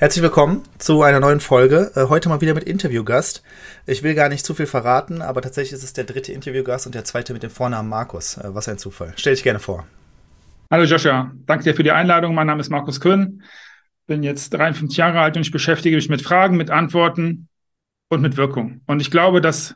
[0.00, 1.92] Herzlich willkommen zu einer neuen Folge.
[1.94, 3.42] Äh, heute mal wieder mit Interviewgast.
[3.84, 6.94] Ich will gar nicht zu viel verraten, aber tatsächlich ist es der dritte Interviewgast und
[6.94, 8.38] der zweite mit dem Vornamen Markus.
[8.38, 9.12] Äh, was ein Zufall.
[9.16, 9.86] Stell dich gerne vor.
[10.70, 12.34] Hallo Joshua, danke dir für die Einladung.
[12.34, 13.42] Mein Name ist Markus Köhn.
[14.06, 17.48] Bin jetzt 53 Jahre alt und ich beschäftige mich mit Fragen, mit Antworten
[18.08, 18.80] und mit Wirkung.
[18.86, 19.74] Und ich glaube, dass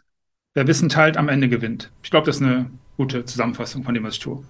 [0.55, 1.92] wer Wissen teilt, am Ende gewinnt.
[2.02, 4.42] Ich glaube, das ist eine gute Zusammenfassung von dem, was ich tue.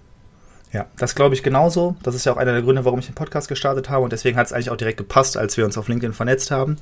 [0.75, 1.95] Ja, das glaube ich genauso.
[2.03, 4.35] Das ist ja auch einer der Gründe, warum ich den Podcast gestartet habe und deswegen
[4.35, 6.75] hat es eigentlich auch direkt gepasst, als wir uns auf LinkedIn vernetzt haben.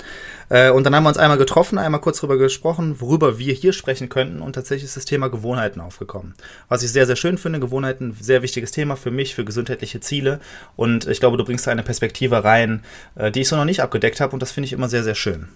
[0.49, 3.71] Äh, und dann haben wir uns einmal getroffen, einmal kurz darüber gesprochen, worüber wir hier
[3.71, 6.33] sprechen könnten und tatsächlich ist das Thema Gewohnheiten aufgekommen.
[6.69, 10.39] Was ich sehr, sehr schön finde, Gewohnheiten, sehr wichtiges Thema für mich, für gesundheitliche Ziele
[10.75, 12.81] und ich glaube, du bringst da eine Perspektive rein,
[13.13, 15.13] äh, die ich so noch nicht abgedeckt habe und das finde ich immer sehr, sehr
[15.13, 15.49] schön.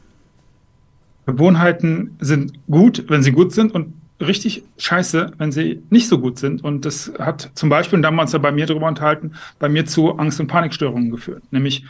[1.26, 6.40] Gewohnheiten sind gut, wenn sie gut sind und richtig scheiße, wenn sie nicht so gut
[6.40, 6.64] sind.
[6.64, 9.34] Und das hat zum Beispiel, und da haben wir uns ja bei mir drüber unterhalten,
[9.60, 11.44] bei mir zu Angst- und Panikstörungen geführt.
[11.52, 11.86] Nämlich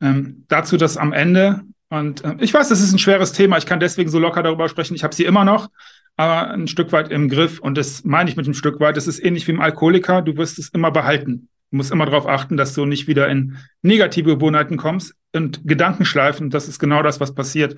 [0.00, 3.66] ähm, dazu, dass am Ende, und äh, ich weiß, das ist ein schweres Thema, ich
[3.66, 5.68] kann deswegen so locker darüber sprechen, ich habe sie immer noch,
[6.16, 7.58] aber ein Stück weit im Griff.
[7.60, 10.36] Und das meine ich mit einem Stück weit, das ist ähnlich wie im Alkoholiker, du
[10.36, 11.48] wirst es immer behalten.
[11.70, 16.48] Du musst immer darauf achten, dass du nicht wieder in negative Gewohnheiten kommst und Gedankenschleifen.
[16.48, 17.76] Das ist genau das, was passiert,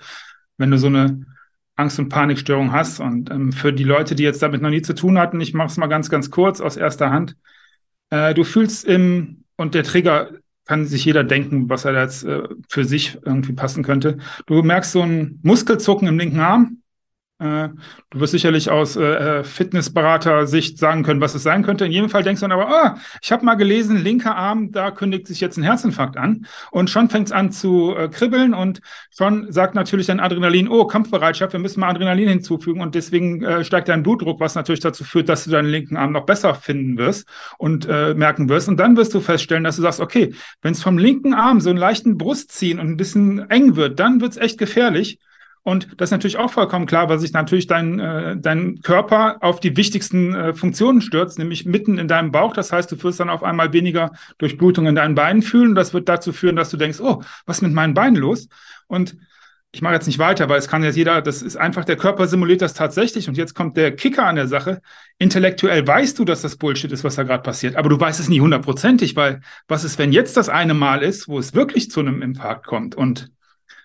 [0.59, 1.25] wenn du so eine
[1.79, 3.01] Angst- und Panikstörung hast.
[3.01, 5.69] Und ähm, für die Leute, die jetzt damit noch nie zu tun hatten, ich mache
[5.69, 7.37] es mal ganz, ganz kurz aus erster Hand.
[8.11, 10.31] Äh, du fühlst im, und der Trigger
[10.67, 14.19] kann sich jeder denken, was er jetzt äh, für sich irgendwie passen könnte.
[14.47, 16.83] Du merkst so ein Muskelzucken im linken Arm,
[17.41, 21.87] du wirst sicherlich aus äh, äh, Fitnessberater-Sicht sagen können, was es sein könnte.
[21.87, 24.91] In jedem Fall denkst du dann aber, ah, ich habe mal gelesen, linker Arm, da
[24.91, 26.47] kündigt sich jetzt ein Herzinfarkt an.
[26.73, 28.81] Und schon fängt es an zu äh, kribbeln und
[29.17, 33.63] schon sagt natürlich dein Adrenalin, oh, Kampfbereitschaft, wir müssen mal Adrenalin hinzufügen und deswegen äh,
[33.63, 36.99] steigt dein Blutdruck, was natürlich dazu führt, dass du deinen linken Arm noch besser finden
[36.99, 38.69] wirst und äh, merken wirst.
[38.69, 41.71] Und dann wirst du feststellen, dass du sagst, okay, wenn es vom linken Arm so
[41.71, 45.21] einen leichten Brust ziehen und ein bisschen eng wird, dann wird es echt gefährlich.
[45.69, 49.61] Und das ist natürlich auch vollkommen klar, weil sich natürlich dein, äh, dein Körper auf
[49.61, 52.55] die wichtigsten äh, Funktionen stürzt, nämlich mitten in deinem Bauch.
[52.55, 55.69] Das heißt, du wirst dann auf einmal weniger Durchblutung in deinen Beinen fühlen.
[55.69, 58.49] Und das wird dazu führen, dass du denkst, oh, was ist mit meinen Beinen los?
[58.87, 59.19] Und
[59.71, 62.27] ich mache jetzt nicht weiter, weil es kann jetzt jeder, das ist einfach, der Körper
[62.29, 63.29] simuliert das tatsächlich.
[63.29, 64.81] Und jetzt kommt der Kicker an der Sache.
[65.19, 68.31] Intellektuell weißt du, dass das Bullshit ist, was da gerade passiert, aber du weißt es
[68.31, 72.01] nie hundertprozentig, weil was ist, wenn jetzt das eine Mal ist, wo es wirklich zu
[72.01, 72.95] einem Infarkt kommt?
[72.95, 73.31] Und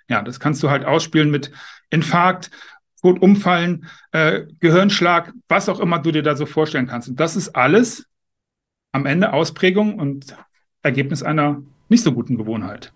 [0.09, 1.51] ja, das kannst du halt ausspielen mit
[1.89, 2.51] Infarkt,
[3.01, 7.09] tot umfallen, äh, Gehirnschlag, was auch immer du dir da so vorstellen kannst.
[7.09, 8.07] Und das ist alles
[8.91, 10.35] am Ende Ausprägung und
[10.81, 12.93] Ergebnis einer nicht so guten Gewohnheit.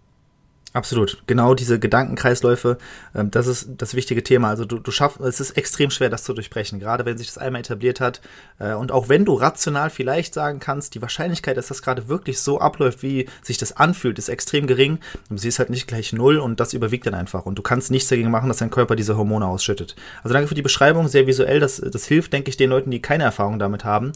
[0.73, 1.23] Absolut.
[1.27, 2.77] Genau diese Gedankenkreisläufe,
[3.15, 4.49] ähm, das ist das wichtige Thema.
[4.49, 7.37] Also du, du schaffst, es ist extrem schwer, das zu durchbrechen, gerade wenn sich das
[7.37, 8.21] einmal etabliert hat.
[8.59, 12.41] Äh, und auch wenn du rational vielleicht sagen kannst, die Wahrscheinlichkeit, dass das gerade wirklich
[12.41, 14.99] so abläuft, wie sich das anfühlt, ist extrem gering.
[15.29, 17.45] Sie ist halt nicht gleich null und das überwiegt dann einfach.
[17.45, 19.95] Und du kannst nichts dagegen machen, dass dein Körper diese Hormone ausschüttet.
[20.23, 21.59] Also danke für die Beschreibung, sehr visuell.
[21.59, 24.11] Das, das hilft, denke ich, den Leuten, die keine Erfahrung damit haben.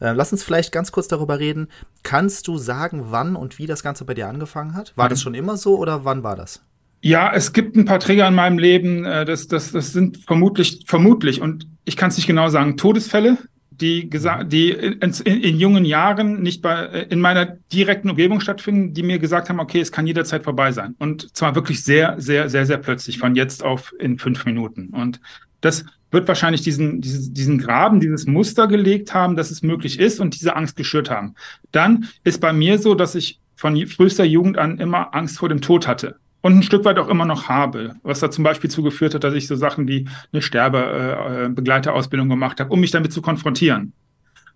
[0.00, 1.68] Äh, lass uns vielleicht ganz kurz darüber reden.
[2.02, 4.92] Kannst du sagen, wann und wie das Ganze bei dir angefangen hat?
[4.96, 5.10] War mhm.
[5.10, 6.62] das schon immer so oder wann war das?
[7.02, 9.04] Ja, es gibt ein paar Trigger in meinem Leben.
[9.04, 13.38] Äh, das, das, das sind vermutlich, vermutlich, und ich kann es nicht genau sagen, Todesfälle,
[13.70, 18.92] die, die in, in, in, jungen Jahren nicht bei, äh, in meiner direkten Umgebung stattfinden,
[18.92, 20.94] die mir gesagt haben, okay, es kann jederzeit vorbei sein.
[20.98, 24.88] Und zwar wirklich sehr, sehr, sehr, sehr plötzlich, von jetzt auf in fünf Minuten.
[24.88, 25.20] Und
[25.60, 30.20] das wird wahrscheinlich diesen, diesen, diesen Graben, dieses Muster gelegt haben, dass es möglich ist
[30.20, 31.34] und diese Angst geschürt haben.
[31.72, 35.60] Dann ist bei mir so, dass ich von frühester Jugend an immer Angst vor dem
[35.60, 39.14] Tod hatte und ein Stück weit auch immer noch habe, was da zum Beispiel zugeführt
[39.14, 43.22] hat, dass ich so Sachen wie eine Sterbebegleiterausbildung äh, gemacht habe, um mich damit zu
[43.22, 43.92] konfrontieren.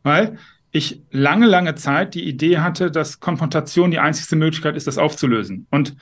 [0.03, 0.39] Weil
[0.73, 5.67] ich lange, lange Zeit die Idee hatte, dass Konfrontation die einzigste Möglichkeit ist, das aufzulösen.
[5.71, 5.95] Und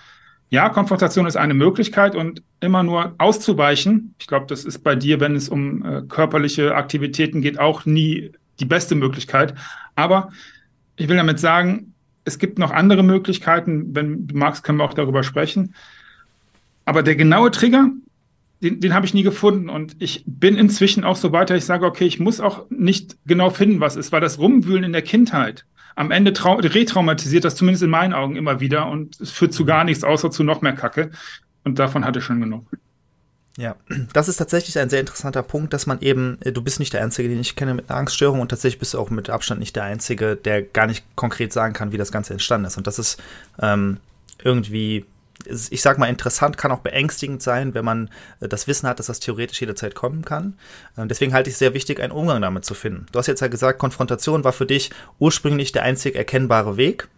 [0.52, 4.14] ja, Konfrontation ist eine Möglichkeit und immer nur auszuweichen.
[4.18, 8.32] Ich glaube, das ist bei dir, wenn es um äh, körperliche Aktivitäten geht, auch nie
[8.60, 9.54] die beste Möglichkeit.
[9.94, 10.28] Aber
[10.96, 11.94] ich will damit sagen,
[12.26, 13.94] es gibt noch andere Möglichkeiten.
[13.94, 15.74] Wenn du magst, können wir auch darüber sprechen.
[16.84, 17.88] Aber der genaue Trigger,
[18.60, 19.70] den, den habe ich nie gefunden.
[19.70, 23.48] Und ich bin inzwischen auch so weiter, ich sage, okay, ich muss auch nicht genau
[23.48, 25.64] finden, was ist, weil das Rumwühlen in der Kindheit,
[25.94, 29.84] am Ende retraumatisiert das zumindest in meinen Augen immer wieder und es führt zu gar
[29.84, 31.10] nichts, außer zu noch mehr Kacke.
[31.64, 32.66] Und davon hatte ich schon genug.
[33.58, 33.76] Ja,
[34.14, 37.02] das ist tatsächlich ein sehr interessanter Punkt, dass man eben, äh, du bist nicht der
[37.02, 39.76] Einzige, den ich kenne mit einer Angststörung und tatsächlich bist du auch mit Abstand nicht
[39.76, 42.78] der Einzige, der gar nicht konkret sagen kann, wie das Ganze entstanden ist.
[42.78, 43.22] Und das ist
[43.60, 43.98] ähm,
[44.42, 45.04] irgendwie,
[45.46, 49.06] ich sag mal, interessant, kann auch beängstigend sein, wenn man äh, das Wissen hat, dass
[49.06, 50.58] das theoretisch jederzeit kommen kann.
[50.96, 53.06] Ähm, deswegen halte ich es sehr wichtig, einen Umgang damit zu finden.
[53.12, 57.08] Du hast jetzt ja gesagt, Konfrontation war für dich ursprünglich der einzig erkennbare Weg.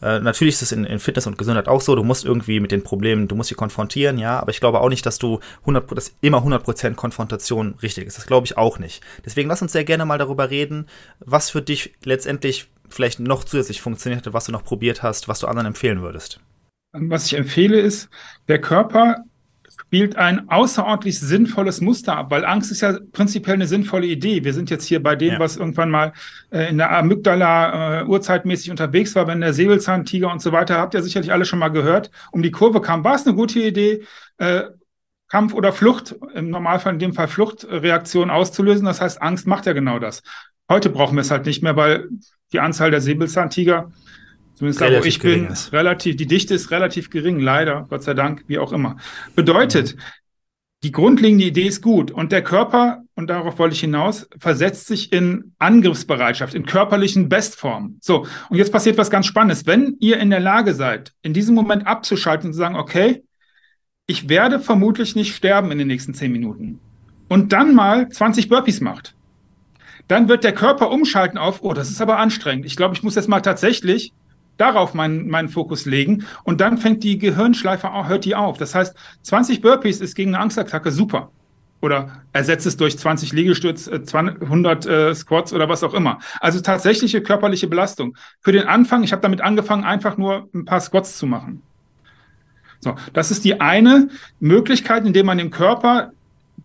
[0.00, 2.70] Äh, natürlich ist es in, in, Fitness und Gesundheit auch so, du musst irgendwie mit
[2.70, 5.96] den Problemen, du musst sie konfrontieren, ja, aber ich glaube auch nicht, dass du 100,
[5.96, 8.16] dass immer 100% Konfrontation richtig ist.
[8.16, 9.02] Das glaube ich auch nicht.
[9.24, 10.86] Deswegen lass uns sehr gerne mal darüber reden,
[11.18, 15.40] was für dich letztendlich vielleicht noch zusätzlich funktioniert hat, was du noch probiert hast, was
[15.40, 16.40] du anderen empfehlen würdest.
[16.92, 18.08] Was ich empfehle ist,
[18.48, 19.24] der Körper
[19.88, 24.44] spielt ein außerordentlich sinnvolles Muster ab, weil Angst ist ja prinzipiell eine sinnvolle Idee.
[24.44, 25.38] Wir sind jetzt hier bei dem, ja.
[25.38, 26.12] was irgendwann mal
[26.50, 30.94] äh, in der Amygdala äh, urzeitmäßig unterwegs war, wenn der Säbelzahntiger und so weiter, habt
[30.94, 33.04] ihr sicherlich alle schon mal gehört, um die Kurve kam.
[33.04, 34.02] War es eine gute Idee,
[34.38, 34.64] äh,
[35.28, 38.86] Kampf oder Flucht, im Normalfall in dem Fall Fluchtreaktion auszulösen?
[38.86, 40.22] Das heißt, Angst macht ja genau das.
[40.70, 42.08] Heute brauchen wir es halt nicht mehr, weil
[42.52, 43.90] die Anzahl der Säbelzahntiger
[44.58, 45.72] Zumindest da, wo ich bin, ist.
[45.72, 48.96] relativ, die Dichte ist relativ gering, leider, Gott sei Dank, wie auch immer.
[49.36, 50.00] Bedeutet, mhm.
[50.82, 55.12] die grundlegende Idee ist gut und der Körper, und darauf wollte ich hinaus, versetzt sich
[55.12, 57.98] in Angriffsbereitschaft, in körperlichen Bestform.
[58.00, 59.64] So, und jetzt passiert was ganz Spannendes.
[59.64, 63.22] Wenn ihr in der Lage seid, in diesem Moment abzuschalten und zu sagen, okay,
[64.08, 66.80] ich werde vermutlich nicht sterben in den nächsten zehn Minuten
[67.28, 69.14] und dann mal 20 Burpees macht,
[70.08, 72.66] dann wird der Körper umschalten auf, oh, das ist aber anstrengend.
[72.66, 74.12] Ich glaube, ich muss jetzt mal tatsächlich
[74.58, 78.58] darauf meinen, meinen Fokus legen und dann fängt die Gehirnschleife auch, hört die auf.
[78.58, 81.30] Das heißt, 20 Burpees ist gegen eine Angstattacke super.
[81.80, 86.18] Oder ersetzt es durch 20 Liegestütz, 100 äh, äh, Squats oder was auch immer.
[86.40, 88.16] Also tatsächliche körperliche Belastung.
[88.40, 91.62] Für den Anfang, ich habe damit angefangen, einfach nur ein paar Squats zu machen.
[92.80, 94.08] So, das ist die eine
[94.40, 96.10] Möglichkeit, indem man dem Körper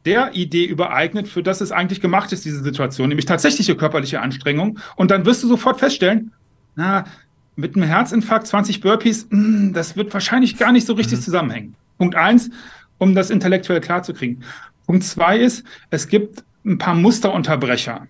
[0.06, 4.80] der Idee übereignet, für das es eigentlich gemacht ist, diese Situation, nämlich tatsächliche körperliche Anstrengung.
[4.96, 6.32] Und dann wirst du sofort feststellen,
[6.76, 7.06] na,
[7.56, 11.24] mit einem Herzinfarkt 20 Burpees, mh, hm, das wird wahrscheinlich gar nicht so richtig mhm.
[11.24, 11.76] zusammenhängen.
[11.98, 12.50] Punkt eins,
[12.98, 14.44] um das intellektuell klarzukriegen.
[14.86, 18.08] Punkt zwei ist, es gibt ein paar Musterunterbrecher.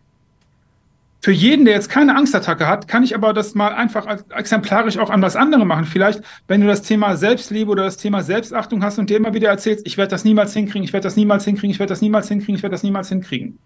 [1.21, 5.09] Für jeden, der jetzt keine Angstattacke hat, kann ich aber das mal einfach exemplarisch auch
[5.09, 5.85] an was anderes machen.
[5.85, 9.47] Vielleicht, wenn du das Thema Selbstliebe oder das Thema Selbstachtung hast und dir immer wieder
[9.47, 12.27] erzählst, ich werde das niemals hinkriegen, ich werde das niemals hinkriegen, ich werde das niemals
[12.27, 13.57] hinkriegen, ich werde das niemals hinkriegen.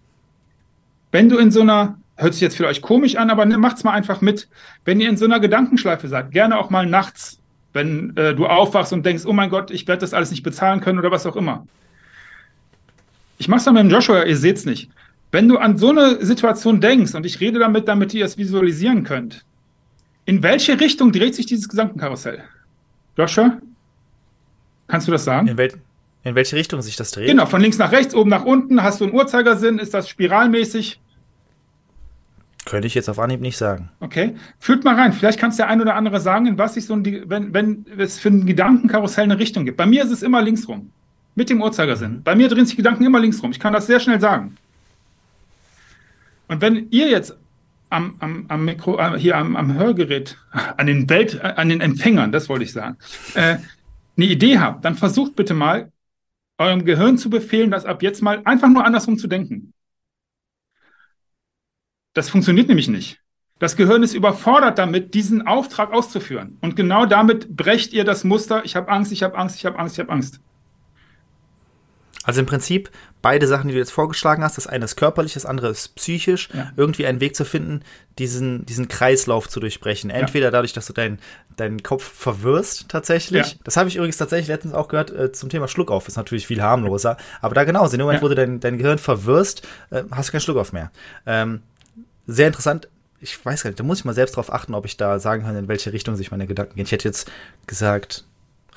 [1.10, 3.84] Wenn du in so einer hört sich jetzt für euch komisch an, aber ne, macht's
[3.84, 4.48] mal einfach mit.
[4.84, 7.38] Wenn ihr in so einer Gedankenschleife seid, gerne auch mal nachts,
[7.72, 10.80] wenn äh, du aufwachst und denkst, oh mein Gott, ich werde das alles nicht bezahlen
[10.80, 11.66] können oder was auch immer.
[13.38, 14.90] Ich mach's dann mit dem Joshua, ihr seht's nicht.
[15.30, 19.04] Wenn du an so eine Situation denkst, und ich rede damit, damit ihr es visualisieren
[19.04, 19.44] könnt,
[20.24, 22.42] in welche Richtung dreht sich dieses Gedankenkarussell?
[23.16, 23.58] Joshua?
[24.88, 25.46] Kannst du das sagen?
[25.46, 25.72] In, wel
[26.24, 27.28] in welche Richtung sich das dreht?
[27.28, 28.82] Genau, von links nach rechts, oben nach unten.
[28.82, 29.78] Hast du einen Uhrzeigersinn?
[29.78, 31.00] Ist das spiralmäßig?
[32.68, 33.88] Könnte ich jetzt auf Anhieb nicht sagen.
[34.00, 34.36] Okay.
[34.58, 35.14] Fühlt mal rein.
[35.14, 38.18] Vielleicht kannst der ein oder andere sagen, in was sich so ein, wenn, wenn es
[38.18, 39.78] für ein Gedankenkarussell eine Richtung gibt.
[39.78, 40.90] Bei mir ist es immer links rum.
[41.34, 42.16] Mit dem Uhrzeigersinn.
[42.16, 42.22] Mhm.
[42.24, 43.52] Bei mir drehen sich Gedanken immer links rum.
[43.52, 44.56] Ich kann das sehr schnell sagen.
[46.48, 47.38] Und wenn ihr jetzt
[47.88, 50.36] am, am, am Mikro, äh, hier am, am Hörgerät,
[50.76, 52.98] an den Welt, an den Empfängern, das wollte ich sagen,
[53.32, 53.56] äh,
[54.16, 55.90] eine Idee habt, dann versucht bitte mal,
[56.58, 59.72] eurem Gehirn zu befehlen, das ab jetzt mal einfach nur andersrum zu denken.
[62.18, 63.20] Das funktioniert nämlich nicht.
[63.60, 66.58] Das Gehirn ist überfordert damit, diesen Auftrag auszuführen.
[66.60, 69.78] Und genau damit brecht ihr das Muster, ich habe Angst, ich habe Angst, ich habe
[69.78, 70.40] Angst, ich habe Angst.
[72.24, 72.90] Also im Prinzip
[73.22, 76.48] beide Sachen, die du jetzt vorgeschlagen hast, das eine ist körperlich, das andere ist psychisch,
[76.52, 76.72] ja.
[76.76, 77.82] irgendwie einen Weg zu finden,
[78.18, 80.10] diesen, diesen Kreislauf zu durchbrechen.
[80.10, 80.50] Entweder ja.
[80.50, 81.20] dadurch, dass du deinen
[81.56, 83.52] deinen Kopf verwirrst tatsächlich.
[83.52, 83.58] Ja.
[83.62, 86.08] Das habe ich übrigens tatsächlich letztens auch gehört äh, zum Thema Schluckauf.
[86.08, 87.16] Ist natürlich viel harmloser.
[87.40, 90.32] Aber da genauso, in dem Moment, wo du dein, dein Gehirn verwirrst, äh, hast du
[90.32, 90.90] keinen Schluckauf mehr.
[91.26, 91.62] Ähm,
[92.28, 92.88] sehr interessant.
[93.20, 95.42] Ich weiß gar nicht, da muss ich mal selbst drauf achten, ob ich da sagen
[95.42, 96.84] kann, in welche Richtung sich meine Gedanken gehen.
[96.84, 97.28] Ich hätte jetzt
[97.66, 98.24] gesagt,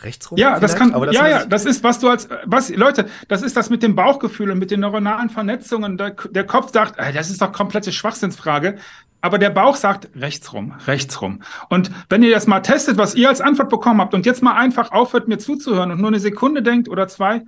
[0.02, 0.40] rechts rum.
[0.40, 3.56] Ja, das kann, das ja, ja, das ist, was du als, was, Leute, das ist
[3.56, 5.98] das mit dem Bauchgefühl und mit den neuronalen Vernetzungen.
[5.98, 8.78] Der, der Kopf sagt, ey, das ist doch komplette Schwachsinnsfrage.
[9.24, 11.44] Aber der Bauch sagt rechts rum, rechts rum.
[11.70, 14.56] Und wenn ihr das mal testet, was ihr als Antwort bekommen habt und jetzt mal
[14.56, 17.44] einfach aufhört, mir zuzuhören und nur eine Sekunde denkt oder zwei,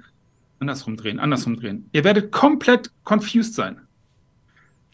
[0.59, 1.89] andersrum drehen, andersrum drehen.
[1.91, 3.81] Ihr werdet komplett confused sein.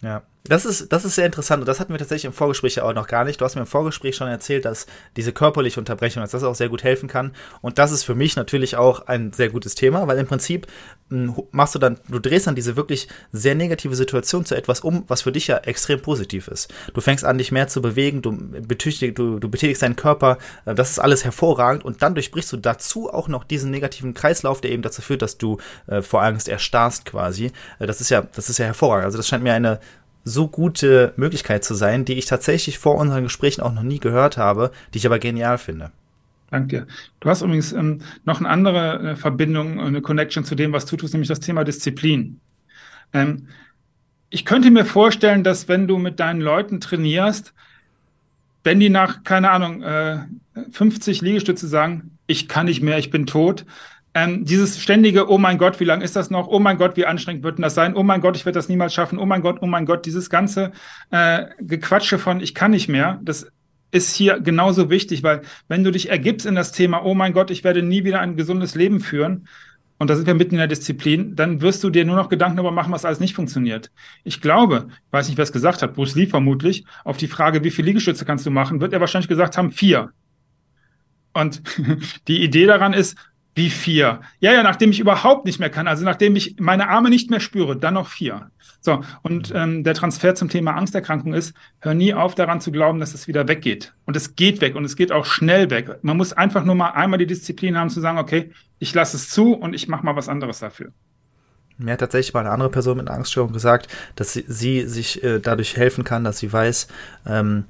[0.01, 0.23] Ja.
[0.49, 3.07] Das ist, das ist sehr interessant und das hatten wir tatsächlich im Vorgespräch auch noch
[3.07, 3.39] gar nicht.
[3.39, 6.69] Du hast mir im Vorgespräch schon erzählt, dass diese körperliche Unterbrechung, dass das auch sehr
[6.69, 7.33] gut helfen kann.
[7.61, 10.65] Und das ist für mich natürlich auch ein sehr gutes Thema, weil im Prinzip
[11.09, 15.03] hm, machst du dann, du drehst dann diese wirklich sehr negative Situation zu etwas um,
[15.07, 16.73] was für dich ja extrem positiv ist.
[16.95, 20.73] Du fängst an, dich mehr zu bewegen, du, betüchtig, du, du betätigst deinen Körper, äh,
[20.73, 24.71] das ist alles hervorragend und dann durchbrichst du dazu auch noch diesen negativen Kreislauf, der
[24.71, 27.51] eben dazu führt, dass du äh, vor Angst erstarrst quasi.
[27.77, 29.05] Äh, das ist ja, das ist ja hervorragend.
[29.05, 29.79] Also das scheint mir eine
[30.23, 34.37] so gute Möglichkeit zu sein, die ich tatsächlich vor unseren Gesprächen auch noch nie gehört
[34.37, 35.91] habe, die ich aber genial finde.
[36.51, 36.87] Danke.
[37.19, 40.97] Du hast übrigens ähm, noch eine andere äh, Verbindung, eine Connection zu dem, was du
[40.97, 42.39] tust, nämlich das Thema Disziplin.
[43.13, 43.47] Ähm,
[44.29, 47.53] ich könnte mir vorstellen, dass wenn du mit deinen Leuten trainierst,
[48.63, 50.19] wenn die nach, keine Ahnung, äh,
[50.71, 53.65] 50 Liegestütze sagen, ich kann nicht mehr, ich bin tot,
[54.13, 56.47] ähm, dieses ständige, oh mein Gott, wie lang ist das noch?
[56.47, 57.95] Oh mein Gott, wie anstrengend wird denn das sein?
[57.95, 59.19] Oh mein Gott, ich werde das niemals schaffen.
[59.19, 60.71] Oh mein Gott, oh mein Gott, dieses ganze
[61.11, 63.47] äh, Gequatsche von ich kann nicht mehr, das
[63.91, 67.51] ist hier genauso wichtig, weil wenn du dich ergibst in das Thema, oh mein Gott,
[67.51, 69.47] ich werde nie wieder ein gesundes Leben führen,
[69.99, 72.55] und da sind wir mitten in der Disziplin, dann wirst du dir nur noch Gedanken
[72.55, 73.91] darüber machen, was alles nicht funktioniert.
[74.23, 77.65] Ich glaube, ich weiß nicht, wer es gesagt hat, Bruce Lee vermutlich, auf die Frage,
[77.65, 80.11] wie viele Liegestütze kannst du machen, wird er wahrscheinlich gesagt haben, vier.
[81.33, 81.61] Und
[82.29, 83.17] die Idee daran ist,
[83.59, 84.21] wie vier?
[84.39, 87.41] Ja, ja, nachdem ich überhaupt nicht mehr kann, also nachdem ich meine Arme nicht mehr
[87.41, 88.51] spüre, dann noch vier.
[88.79, 93.01] So, und ähm, der Transfer zum Thema Angsterkrankung ist, hör nie auf daran zu glauben,
[93.01, 93.93] dass es wieder weggeht.
[94.05, 95.99] Und es geht weg und es geht auch schnell weg.
[96.03, 99.29] Man muss einfach nur mal einmal die Disziplin haben zu sagen, okay, ich lasse es
[99.29, 100.93] zu und ich mache mal was anderes dafür.
[101.77, 105.21] Mir hat tatsächlich mal eine andere Person mit einer Angststörung gesagt, dass sie, sie sich
[105.21, 106.87] äh, dadurch helfen kann, dass sie weiß,
[107.27, 107.65] ähm,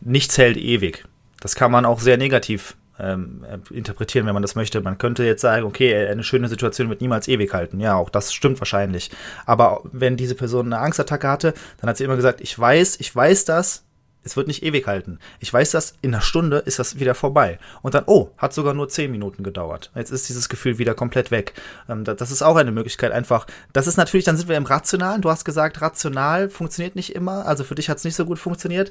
[0.00, 1.04] nichts hält ewig.
[1.40, 4.80] Das kann man auch sehr negativ ähm, interpretieren, wenn man das möchte.
[4.80, 7.80] Man könnte jetzt sagen, okay, eine schöne Situation wird niemals ewig halten.
[7.80, 9.10] Ja, auch das stimmt wahrscheinlich.
[9.46, 13.14] Aber wenn diese Person eine Angstattacke hatte, dann hat sie immer gesagt, ich weiß, ich
[13.14, 13.84] weiß das,
[14.22, 15.18] es wird nicht ewig halten.
[15.38, 17.58] Ich weiß das, in einer Stunde ist das wieder vorbei.
[17.80, 19.90] Und dann, oh, hat sogar nur zehn Minuten gedauert.
[19.94, 21.54] Jetzt ist dieses Gefühl wieder komplett weg.
[21.88, 23.46] Ähm, das ist auch eine Möglichkeit, einfach.
[23.72, 25.22] Das ist natürlich, dann sind wir im Rationalen.
[25.22, 27.46] Du hast gesagt, rational funktioniert nicht immer.
[27.46, 28.90] Also für dich hat es nicht so gut funktioniert.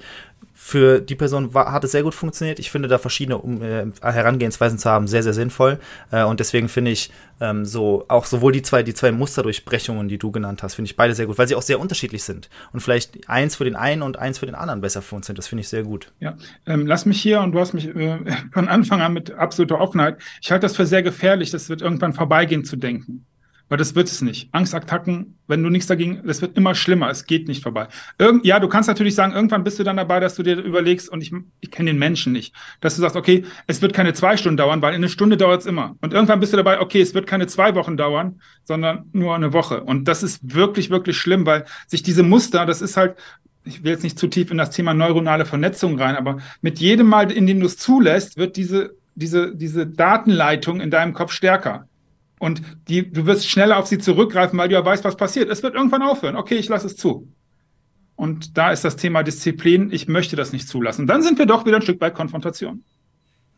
[0.56, 2.60] Für die Person war, hat es sehr gut funktioniert.
[2.60, 5.80] Ich finde da verschiedene um, äh, Herangehensweisen zu haben sehr, sehr sinnvoll.
[6.12, 10.18] Äh, und deswegen finde ich ähm, so auch sowohl die zwei, die zwei Musterdurchbrechungen, die
[10.18, 12.50] du genannt hast, finde ich beide sehr gut, weil sie auch sehr unterschiedlich sind.
[12.74, 15.38] Und vielleicht eins für den einen und eins für den anderen besser funktioniert sind.
[15.38, 16.12] Das finde ich sehr gut.
[16.20, 18.20] Ja, ähm, lass mich hier, und du hast mich äh,
[18.52, 22.14] von Anfang an mit absoluter Offenheit, ich halte das für sehr gefährlich, das wird irgendwann
[22.14, 23.26] vorbeigehen zu denken.
[23.70, 24.50] Weil das wird es nicht.
[24.52, 27.88] Angstattacken, wenn du nichts dagegen, das wird immer schlimmer, es geht nicht vorbei.
[28.18, 31.08] Irgend, ja, du kannst natürlich sagen, irgendwann bist du dann dabei, dass du dir überlegst,
[31.08, 34.38] und ich, ich kenne den Menschen nicht, dass du sagst, okay, es wird keine zwei
[34.38, 35.96] Stunden dauern, weil in eine Stunde dauert es immer.
[36.02, 39.54] Und irgendwann bist du dabei, okay, es wird keine zwei Wochen dauern, sondern nur eine
[39.54, 39.84] Woche.
[39.84, 43.18] Und das ist wirklich, wirklich schlimm, weil sich diese Muster, das ist halt,
[43.64, 47.08] ich will jetzt nicht zu tief in das Thema neuronale Vernetzung rein, aber mit jedem
[47.08, 51.88] Mal, in dem du es zulässt, wird diese, diese, diese Datenleitung in deinem Kopf stärker.
[52.40, 55.50] Und die, du wirst schneller auf sie zurückgreifen, weil du ja weißt, was passiert.
[55.50, 56.38] Es wird irgendwann aufhören.
[56.38, 57.28] Okay, ich lasse es zu.
[58.16, 59.92] Und da ist das Thema Disziplin.
[59.92, 61.06] Ich möchte das nicht zulassen.
[61.06, 62.84] Dann sind wir doch wieder ein Stück bei Konfrontation.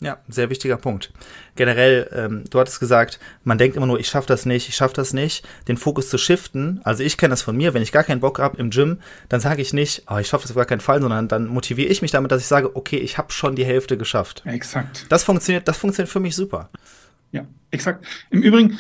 [0.03, 1.13] Ja, sehr wichtiger Punkt.
[1.55, 4.95] Generell, ähm, du hattest gesagt, man denkt immer nur, ich schaffe das nicht, ich schaffe
[4.95, 5.47] das nicht.
[5.67, 8.39] Den Fokus zu shiften, also ich kenne das von mir, wenn ich gar keinen Bock
[8.39, 8.97] habe im Gym,
[9.29, 11.87] dann sage ich nicht, oh, ich schaffe das auf gar keinen Fall, sondern dann motiviere
[11.89, 14.41] ich mich damit, dass ich sage, okay, ich habe schon die Hälfte geschafft.
[14.45, 15.05] Exakt.
[15.09, 16.69] Das funktioniert, das funktioniert für mich super.
[17.31, 18.03] Ja, exakt.
[18.31, 18.79] Im Übrigen,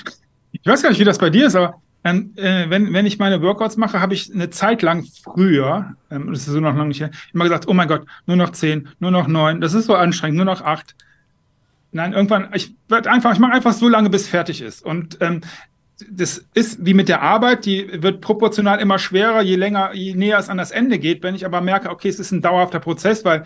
[0.51, 3.19] ich weiß gar nicht, wie das bei dir ist, aber ähm, äh, wenn, wenn ich
[3.19, 6.87] meine Workouts mache, habe ich eine Zeit lang früher, ähm, das ist so noch lange
[6.87, 9.85] nicht her, immer gesagt, oh mein Gott, nur noch zehn, nur noch neun, das ist
[9.85, 10.95] so anstrengend, nur noch acht.
[11.91, 14.83] Nein, irgendwann, ich werde einfach, ich mache einfach so lange, bis fertig ist.
[14.83, 15.41] Und ähm,
[16.09, 20.39] das ist wie mit der Arbeit, die wird proportional immer schwerer, je länger, je näher
[20.39, 21.21] es an das Ende geht.
[21.21, 23.43] Wenn ich aber merke, okay, es ist ein dauerhafter Prozess, weil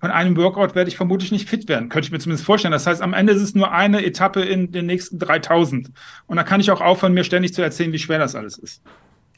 [0.00, 1.88] von einem Workout werde ich vermutlich nicht fit werden.
[1.88, 2.72] Könnte ich mir zumindest vorstellen.
[2.72, 5.90] Das heißt, am Ende ist es nur eine Etappe in den nächsten 3000.
[6.26, 8.82] Und da kann ich auch aufhören, mir ständig zu erzählen, wie schwer das alles ist.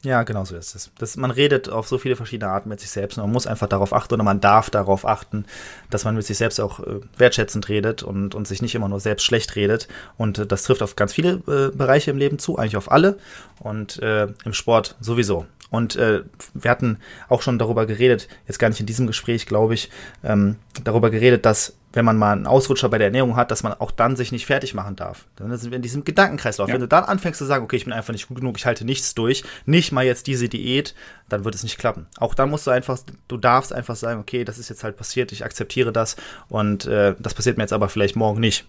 [0.03, 0.91] Ja, genau so ist es.
[0.99, 3.67] Das, man redet auf so viele verschiedene Arten mit sich selbst und man muss einfach
[3.67, 5.45] darauf achten oder man darf darauf achten,
[5.89, 8.99] dass man mit sich selbst auch äh, wertschätzend redet und, und sich nicht immer nur
[8.99, 9.87] selbst schlecht redet.
[10.15, 13.17] Und äh, das trifft auf ganz viele äh, Bereiche im Leben zu, eigentlich auf alle
[13.59, 15.47] und äh, im Sport sowieso.
[15.69, 16.97] Und äh, wir hatten
[17.29, 19.89] auch schon darüber geredet, jetzt gar nicht in diesem Gespräch, glaube ich,
[20.23, 23.73] ähm, darüber geredet, dass wenn man mal einen Ausrutscher bei der Ernährung hat, dass man
[23.73, 25.25] auch dann sich nicht fertig machen darf.
[25.35, 26.67] Dann sind wir in diesem Gedankenkreislauf.
[26.67, 26.75] Ja.
[26.75, 28.85] Wenn du dann anfängst zu sagen, okay, ich bin einfach nicht gut genug, ich halte
[28.85, 30.93] nichts durch, nicht mal jetzt diese Diät,
[31.27, 32.05] dann wird es nicht klappen.
[32.19, 35.31] Auch dann musst du einfach, du darfst einfach sagen, okay, das ist jetzt halt passiert,
[35.31, 36.17] ich akzeptiere das
[36.49, 38.67] und äh, das passiert mir jetzt aber vielleicht morgen nicht.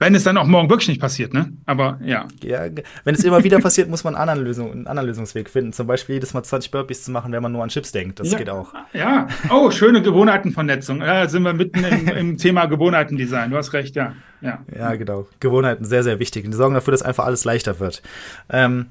[0.00, 1.52] Wenn es dann auch morgen wirklich nicht passiert, ne?
[1.66, 2.26] Aber ja.
[2.42, 2.62] Ja,
[3.04, 5.74] wenn es immer wieder passiert, muss man einen anderen, Lösung, einen anderen Lösungsweg finden.
[5.74, 8.18] Zum Beispiel jedes Mal 20 Burpees zu machen, wenn man nur an Chips denkt.
[8.18, 8.72] Das ja, geht auch.
[8.94, 9.28] Ja.
[9.50, 11.00] Oh, schöne Gewohnheitenvernetzung.
[11.00, 13.50] Da sind wir mitten im, im Thema Gewohnheitendesign.
[13.50, 14.14] Du hast recht, ja.
[14.40, 14.64] Ja.
[14.74, 15.28] ja, genau.
[15.38, 16.46] Gewohnheiten sehr, sehr wichtig.
[16.46, 18.02] Und die sorgen dafür, dass einfach alles leichter wird.
[18.48, 18.86] Ähm,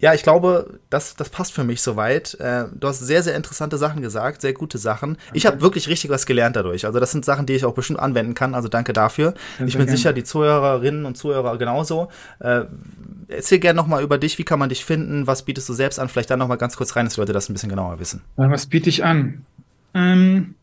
[0.00, 2.34] ja, ich glaube, das, das passt für mich soweit.
[2.40, 5.12] Äh, du hast sehr, sehr interessante Sachen gesagt, sehr gute Sachen.
[5.12, 5.30] Okay.
[5.34, 6.86] Ich habe wirklich richtig was gelernt dadurch.
[6.86, 8.54] Also das sind Sachen, die ich auch bestimmt anwenden kann.
[8.54, 9.34] Also danke dafür.
[9.58, 9.96] Sehr ich bin gerne.
[9.96, 12.08] sicher, die Zuhörerinnen und Zuhörer genauso.
[12.38, 12.62] Äh,
[13.28, 14.38] erzähl gerne nochmal über dich.
[14.38, 15.26] Wie kann man dich finden?
[15.26, 16.08] Was bietest du selbst an?
[16.08, 18.22] Vielleicht dann nochmal ganz kurz rein, dass Leute das ein bisschen genauer wissen.
[18.36, 19.44] Was biete ich an?
[19.92, 20.54] Ähm,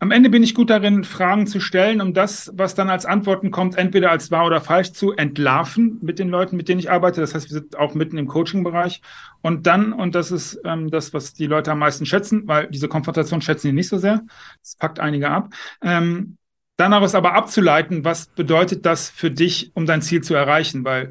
[0.00, 3.50] am Ende bin ich gut darin, Fragen zu stellen, um das, was dann als Antworten
[3.50, 7.20] kommt, entweder als wahr oder falsch zu entlarven mit den Leuten, mit denen ich arbeite.
[7.20, 9.02] Das heißt, wir sind auch mitten im Coaching-Bereich.
[9.42, 12.88] Und dann, und das ist ähm, das, was die Leute am meisten schätzen, weil diese
[12.88, 14.22] Konfrontation schätzen die nicht so sehr.
[14.62, 15.52] Das packt einige ab.
[15.82, 16.38] Ähm,
[16.78, 20.82] dann aber es aber abzuleiten, was bedeutet das für dich, um dein Ziel zu erreichen?
[20.82, 21.10] Weil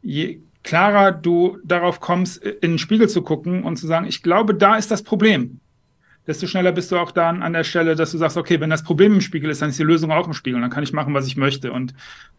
[0.00, 4.54] je klarer du darauf kommst, in den Spiegel zu gucken und zu sagen, ich glaube,
[4.54, 5.59] da ist das Problem
[6.30, 8.84] desto schneller bist du auch dann an der Stelle, dass du sagst, okay, wenn das
[8.84, 10.60] Problem im Spiegel ist, dann ist die Lösung auch im Spiegel.
[10.60, 11.72] Dann kann ich machen, was ich möchte.
[11.72, 11.92] Und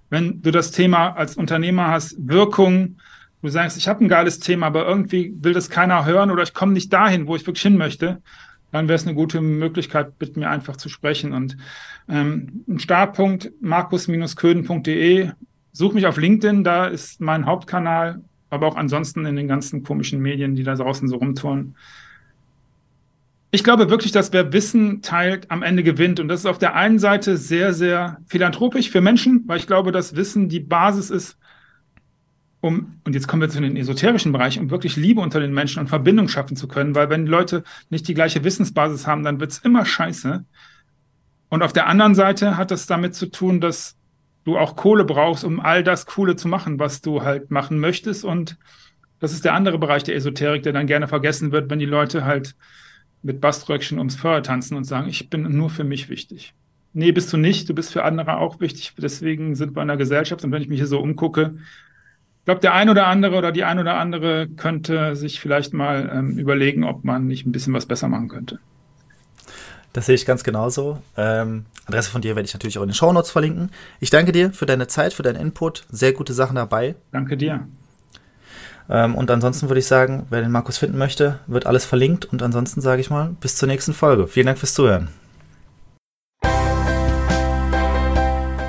[0.10, 3.02] wenn du das Thema als Unternehmer hast, Wirkung,
[3.42, 6.54] du sagst, ich habe ein geiles Thema, aber irgendwie will das keiner hören oder ich
[6.54, 8.22] komme nicht dahin, wo ich wirklich hin möchte,
[8.72, 11.34] dann wäre es eine gute Möglichkeit, mit mir einfach zu sprechen.
[11.34, 11.58] Und
[12.08, 15.32] ähm, ein Startpunkt, markus-köden.de.
[15.74, 20.22] Such mich auf LinkedIn, da ist mein Hauptkanal, aber auch ansonsten in den ganzen komischen
[20.22, 21.76] Medien, die da draußen so rumtouren.
[23.54, 26.22] Ich glaube wirklich, dass wer Wissen teilt, am Ende gewinnt.
[26.22, 29.92] Und das ist auf der einen Seite sehr, sehr philanthropisch für Menschen, weil ich glaube,
[29.92, 31.38] dass Wissen die Basis ist,
[32.62, 35.80] um, und jetzt kommen wir zu den esoterischen Bereich, um wirklich Liebe unter den Menschen
[35.80, 36.94] und Verbindung schaffen zu können.
[36.94, 40.46] Weil wenn Leute nicht die gleiche Wissensbasis haben, dann wird's immer scheiße.
[41.50, 43.98] Und auf der anderen Seite hat das damit zu tun, dass
[44.46, 48.24] du auch Kohle brauchst, um all das Coole zu machen, was du halt machen möchtest.
[48.24, 48.58] Und
[49.20, 52.26] das ist der andere Bereich der Esoterik, der dann gerne vergessen wird, wenn die Leute
[52.26, 52.56] halt
[53.24, 56.54] mit Baströckchen ums Feuer tanzen und sagen, ich bin nur für mich wichtig.
[56.94, 59.98] Nee, bist du nicht, du bist für andere auch wichtig, deswegen sind wir in der
[59.98, 61.56] Gesellschaft und wenn ich mich hier so umgucke,
[62.42, 66.12] ich glaube, der ein oder andere oder die ein oder andere könnte sich vielleicht mal
[66.12, 68.60] ähm, überlegen, ob man nicht ein bisschen was besser machen könnte.
[69.94, 71.00] Das sehe ich ganz genauso.
[71.18, 73.70] Ähm, Adresse von dir werde ich natürlich auch in den Shownotes verlinken.
[74.00, 75.86] Ich danke dir für deine Zeit, für deinen Input.
[75.92, 76.96] Sehr gute Sachen dabei.
[77.12, 77.68] Danke dir.
[78.92, 82.26] Ähm, und ansonsten würde ich sagen, wer den Markus finden möchte, wird alles verlinkt.
[82.26, 84.28] Und ansonsten sage ich mal, bis zur nächsten Folge.
[84.28, 85.08] Vielen Dank fürs Zuhören.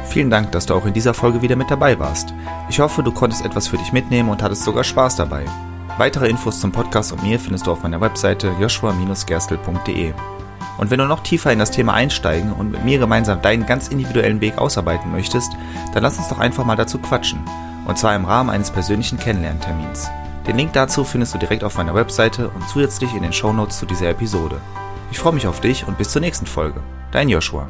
[0.08, 2.35] Vielen Dank, dass du auch in dieser Folge wieder mit dabei warst.
[2.68, 5.44] Ich hoffe, du konntest etwas für dich mitnehmen und hattest sogar Spaß dabei.
[5.98, 10.12] Weitere Infos zum Podcast und mir findest du auf meiner Webseite joshua-gerstel.de.
[10.78, 13.88] Und wenn du noch tiefer in das Thema einsteigen und mit mir gemeinsam deinen ganz
[13.88, 15.52] individuellen Weg ausarbeiten möchtest,
[15.94, 17.40] dann lass uns doch einfach mal dazu quatschen
[17.87, 20.11] und zwar im Rahmen eines persönlichen Kennenlerntermins.
[20.47, 23.87] Den Link dazu findest du direkt auf meiner Webseite und zusätzlich in den Shownotes zu
[23.87, 24.61] dieser Episode.
[25.11, 26.81] Ich freue mich auf dich und bis zur nächsten Folge.
[27.12, 27.68] Dein Joshua.